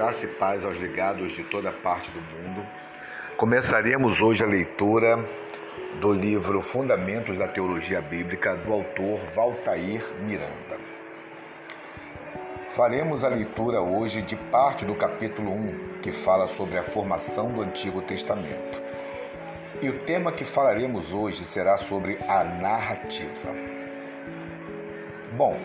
[0.00, 2.66] Graça e paz aos ligados de toda parte do mundo.
[3.36, 5.22] Começaremos hoje a leitura
[6.00, 10.80] do livro Fundamentos da Teologia Bíblica do autor Valtair Miranda.
[12.70, 17.60] Faremos a leitura hoje de parte do capítulo 1, que fala sobre a formação do
[17.60, 18.80] Antigo Testamento.
[19.82, 23.54] E o tema que falaremos hoje será sobre a narrativa.
[25.36, 25.60] Bom,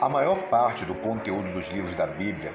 [0.00, 2.52] a maior parte do conteúdo dos livros da Bíblia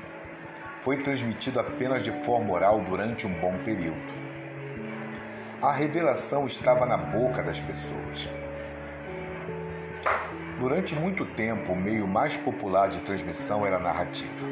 [0.79, 4.21] foi transmitido apenas de forma oral durante um bom período.
[5.59, 8.29] A revelação estava na boca das pessoas.
[10.59, 14.45] Durante muito tempo, o meio mais popular de transmissão era a narrativa.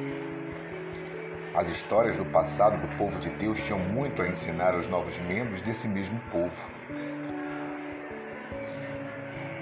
[1.53, 5.61] As histórias do passado do povo de Deus tinham muito a ensinar aos novos membros
[5.61, 6.78] desse mesmo povo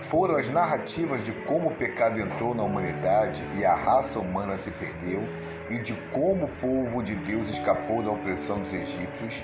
[0.10, 4.72] foram as narrativas de como o pecado entrou na humanidade e a raça humana se
[4.72, 5.24] perdeu,
[5.70, 9.44] e de como o povo de Deus escapou da opressão dos egípcios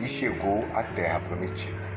[0.00, 1.94] e chegou à terra prometida.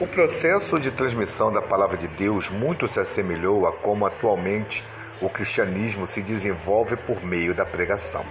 [0.00, 4.82] O processo de transmissão da palavra de Deus muito se assemelhou a como atualmente
[5.20, 8.24] o cristianismo se desenvolve por meio da pregação.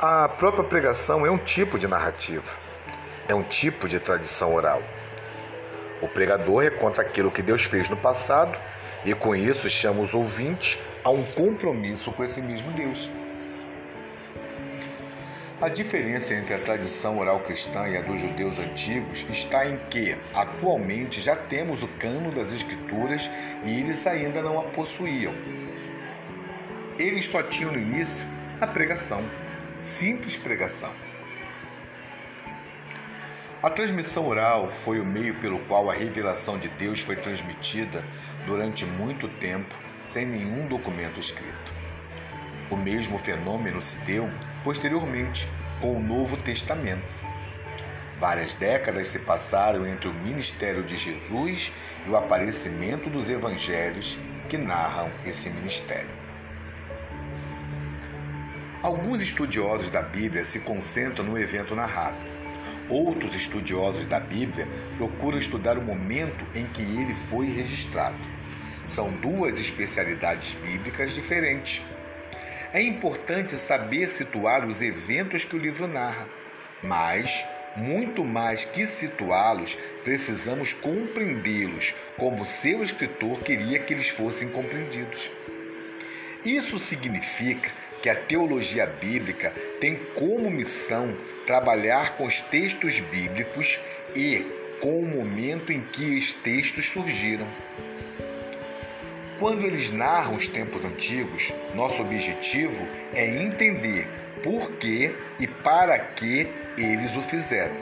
[0.00, 2.56] A própria pregação é um tipo de narrativa,
[3.28, 4.80] é um tipo de tradição oral.
[6.00, 8.56] O pregador reconta aquilo que Deus fez no passado
[9.04, 13.10] e com isso chama os ouvintes a um compromisso com esse mesmo Deus.
[15.60, 20.16] A diferença entre a tradição oral cristã e a dos judeus antigos está em que,
[20.32, 23.28] atualmente, já temos o cano das Escrituras
[23.64, 25.34] e eles ainda não a possuíam.
[26.96, 28.24] Eles só tinham no início
[28.60, 29.28] a pregação,
[29.82, 30.92] simples pregação.
[33.68, 38.02] A transmissão oral foi o meio pelo qual a revelação de Deus foi transmitida
[38.46, 39.74] durante muito tempo
[40.06, 41.70] sem nenhum documento escrito.
[42.70, 44.30] O mesmo fenômeno se deu
[44.64, 45.46] posteriormente
[45.82, 47.06] com o Novo Testamento.
[48.18, 51.70] Várias décadas se passaram entre o ministério de Jesus
[52.06, 56.08] e o aparecimento dos evangelhos que narram esse ministério.
[58.82, 62.37] Alguns estudiosos da Bíblia se concentram no evento narrado
[62.88, 64.66] Outros estudiosos da Bíblia
[64.96, 68.16] procuram estudar o momento em que ele foi registrado.
[68.88, 71.82] São duas especialidades bíblicas diferentes.
[72.72, 76.26] É importante saber situar os eventos que o livro narra,
[76.82, 77.44] mas,
[77.76, 85.30] muito mais que situá-los, precisamos compreendê-los como seu escritor queria que eles fossem compreendidos.
[86.42, 87.70] Isso significa
[88.08, 89.52] que a teologia bíblica
[89.82, 91.14] tem como missão
[91.46, 93.78] trabalhar com os textos bíblicos
[94.16, 94.46] e
[94.80, 97.46] com o momento em que os textos surgiram.
[99.38, 102.82] Quando eles narram os tempos antigos, nosso objetivo
[103.12, 104.08] é entender
[104.42, 106.48] por que e para que
[106.78, 107.76] eles o fizeram.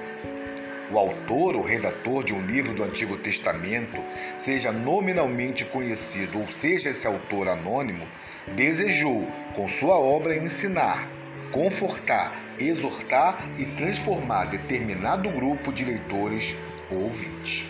[0.90, 3.96] O autor ou redator de um livro do Antigo Testamento,
[4.40, 8.08] seja nominalmente conhecido ou seja esse autor anônimo,
[8.56, 11.08] desejou, com sua obra, ensinar,
[11.50, 16.54] confortar, exortar e transformar determinado grupo de leitores
[16.90, 17.66] ou ouvintes.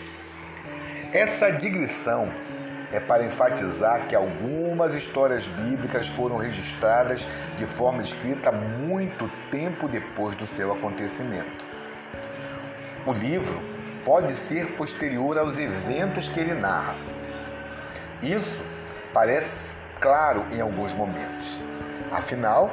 [1.13, 2.29] Essa digressão
[2.91, 7.25] é para enfatizar que algumas histórias bíblicas foram registradas
[7.57, 11.65] de forma escrita muito tempo depois do seu acontecimento.
[13.05, 13.61] O livro
[14.03, 16.95] pode ser posterior aos eventos que ele narra.
[18.21, 18.61] Isso
[19.13, 21.59] parece claro em alguns momentos.
[22.11, 22.71] Afinal,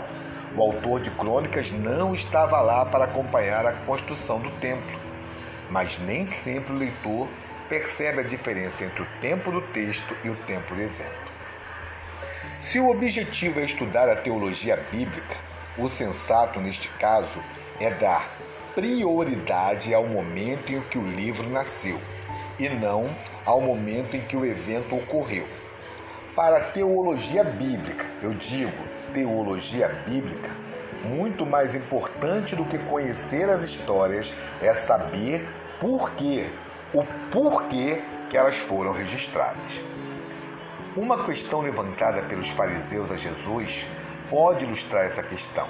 [0.57, 4.99] o autor de crônicas não estava lá para acompanhar a construção do templo,
[5.69, 7.29] mas nem sempre o leitor
[7.69, 11.33] percebe a diferença entre o tempo do texto e o tempo do evento.
[12.61, 15.37] Se o objetivo é estudar a teologia bíblica,
[15.77, 17.43] o sensato neste caso
[17.81, 18.31] é dar
[18.75, 22.01] prioridade ao momento em que o livro nasceu
[22.59, 23.15] e não
[23.45, 25.47] ao momento em que o evento ocorreu.
[26.37, 30.51] Para a teologia bíblica, eu digo teologia bíblica,
[31.05, 36.51] muito mais importante do que conhecer as histórias é saber por quê,
[36.93, 39.83] o porquê que elas foram registradas.
[40.97, 43.87] Uma questão levantada pelos fariseus a Jesus
[44.29, 45.69] pode ilustrar essa questão.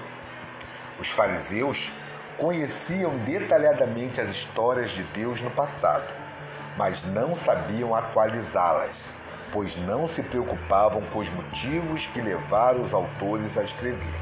[0.99, 1.93] Os fariseus
[2.39, 6.07] conheciam detalhadamente as histórias de Deus no passado,
[6.77, 8.97] mas não sabiam atualizá-las
[9.53, 14.15] pois não se preocupavam com os motivos que levaram os autores a escrever.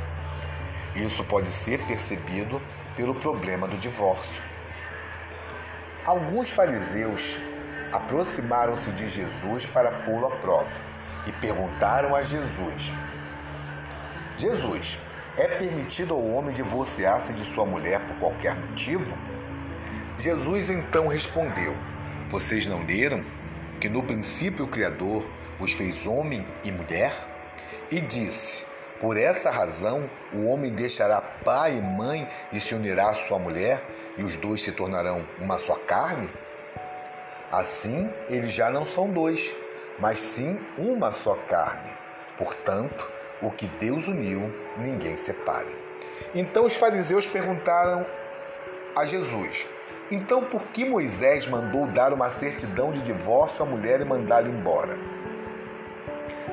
[0.95, 2.61] Isso pode ser percebido
[2.97, 4.43] pelo problema do divórcio.
[6.05, 7.39] Alguns fariseus
[7.93, 10.81] aproximaram-se de Jesus para pô-lo à prova
[11.27, 12.93] e perguntaram a Jesus:
[14.37, 14.99] Jesus,
[15.37, 19.17] é permitido ao homem divorciar-se de sua mulher por qualquer motivo?
[20.19, 21.75] Jesus então respondeu:
[22.29, 23.25] Vocês não leram
[23.83, 25.25] que no princípio o Criador
[25.59, 27.13] os fez homem e mulher?
[27.91, 28.65] E disse:
[29.01, 33.83] Por essa razão o homem deixará pai e mãe e se unirá à sua mulher,
[34.17, 36.31] e os dois se tornarão uma só carne?
[37.51, 39.53] Assim, eles já não são dois,
[39.99, 41.91] mas sim uma só carne.
[42.39, 43.11] Portanto,
[43.43, 45.77] o que Deus uniu, ninguém separe.
[46.37, 48.07] Então os fariseus perguntaram
[48.95, 49.67] a Jesus:
[50.15, 54.99] então, por que Moisés mandou dar uma certidão de divórcio à mulher e mandá-la embora?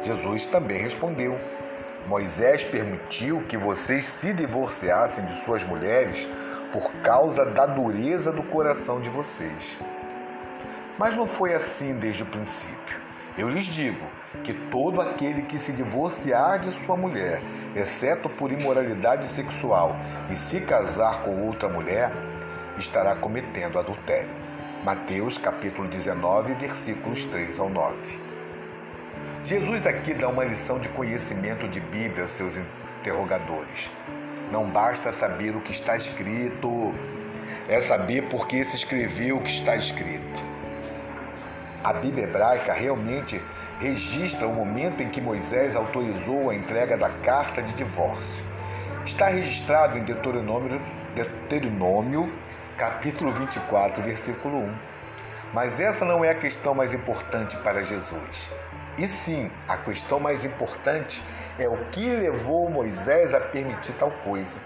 [0.01, 1.37] Jesus também respondeu:
[2.07, 6.25] Moisés permitiu que vocês se divorciassem de suas mulheres
[6.71, 9.77] por causa da dureza do coração de vocês.
[10.97, 12.97] Mas não foi assim desde o princípio.
[13.37, 14.05] Eu lhes digo
[14.41, 17.41] que todo aquele que se divorciar de sua mulher,
[17.75, 19.97] exceto por imoralidade sexual,
[20.29, 22.11] e se casar com outra mulher,
[22.79, 24.29] estará cometendo adultério.
[24.83, 28.19] Mateus capítulo 19, versículos 3 ao 9.
[29.43, 33.91] Jesus aqui dá uma lição de conhecimento de Bíblia aos seus interrogadores.
[34.51, 36.95] Não basta saber o que está escrito,
[37.67, 40.43] é saber por que se escreveu o que está escrito.
[41.83, 43.41] A Bíblia hebraica realmente
[43.79, 48.45] registra o momento em que Moisés autorizou a entrega da carta de divórcio.
[49.05, 50.81] Está registrado em Deuteronômio,
[51.15, 52.31] Deuteronômio
[52.79, 54.75] capítulo 24, versículo 1.
[55.53, 58.49] Mas essa não é a questão mais importante para Jesus.
[58.97, 61.21] E sim, a questão mais importante
[61.57, 64.57] é o que levou Moisés a permitir tal coisa.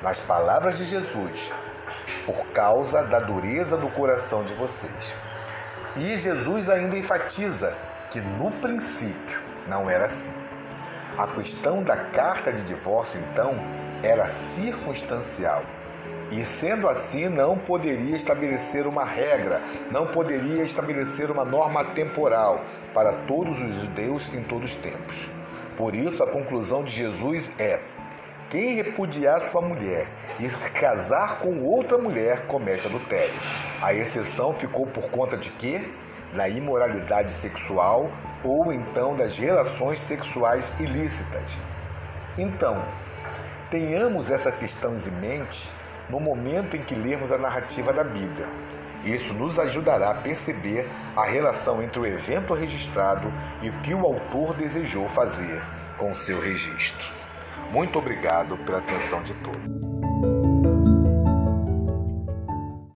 [0.00, 1.52] Nas palavras de Jesus,
[2.24, 5.14] por causa da dureza do coração de vocês.
[5.96, 7.76] E Jesus ainda enfatiza
[8.10, 9.38] que no princípio
[9.68, 10.32] não era assim.
[11.18, 13.54] A questão da carta de divórcio, então,
[14.02, 15.62] era circunstancial
[16.32, 22.64] e sendo assim, não poderia estabelecer uma regra, não poderia estabelecer uma norma temporal
[22.94, 25.30] para todos os judeus em todos os tempos.
[25.76, 27.80] Por isso, a conclusão de Jesus é:
[28.48, 30.08] quem repudiar sua mulher
[30.40, 33.34] e casar com outra mulher comete adultério.
[33.82, 35.86] A exceção ficou por conta de quê?
[36.32, 38.10] Na imoralidade sexual
[38.42, 41.52] ou então das relações sexuais ilícitas.
[42.38, 42.82] Então,
[43.70, 45.70] tenhamos essa questão em mente
[46.12, 48.46] no momento em que lermos a narrativa da Bíblia.
[49.02, 50.86] Isso nos ajudará a perceber
[51.16, 53.32] a relação entre o evento registrado
[53.62, 55.64] e o que o autor desejou fazer
[55.96, 57.10] com seu registro.
[57.72, 59.81] Muito obrigado pela atenção de todos.